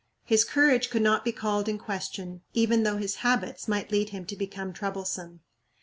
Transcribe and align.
His 0.23 0.43
courage 0.43 0.89
could 0.89 1.03
not 1.03 1.23
be 1.23 1.31
called 1.31 1.69
in 1.69 1.77
question 1.77 2.41
even 2.55 2.81
though 2.81 2.97
his 2.97 3.17
habits 3.17 3.67
might 3.67 3.91
lead 3.91 4.09
him 4.09 4.25
to 4.25 4.35
become 4.35 4.73
troublesome. 4.73 5.41